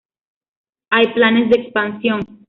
[0.89, 2.21] Hay planes de expansión.